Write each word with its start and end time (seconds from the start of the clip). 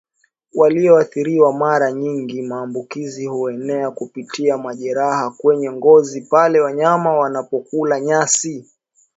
walioathiriwa 0.53 1.53
Mara 1.53 1.91
nyingi 1.91 2.41
maambukizi 2.41 3.25
huenea 3.25 3.91
kupitia 3.91 4.57
majeraha 4.57 5.31
kwenye 5.31 5.71
ngozi 5.71 6.21
pale 6.21 6.59
wanyama 6.59 7.17
wanapokula 7.17 7.99
nyasi 7.99 8.65